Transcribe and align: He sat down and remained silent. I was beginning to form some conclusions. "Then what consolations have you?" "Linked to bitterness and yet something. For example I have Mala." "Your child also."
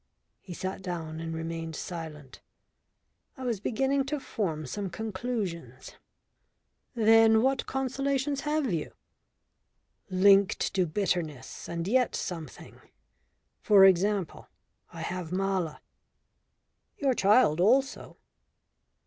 He 0.39 0.55
sat 0.55 0.81
down 0.81 1.19
and 1.19 1.31
remained 1.31 1.75
silent. 1.75 2.41
I 3.37 3.43
was 3.43 3.59
beginning 3.59 4.05
to 4.05 4.19
form 4.19 4.65
some 4.65 4.89
conclusions. 4.89 5.93
"Then 6.95 7.43
what 7.43 7.67
consolations 7.67 8.41
have 8.41 8.73
you?" 8.73 8.93
"Linked 10.09 10.73
to 10.73 10.87
bitterness 10.87 11.69
and 11.69 11.87
yet 11.87 12.15
something. 12.15 12.81
For 13.61 13.85
example 13.85 14.47
I 14.91 15.01
have 15.01 15.31
Mala." 15.31 15.79
"Your 16.97 17.13
child 17.13 17.59
also." 17.61 18.17